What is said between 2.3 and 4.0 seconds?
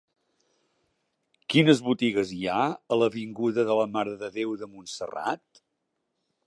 hi ha a l'avinguda de la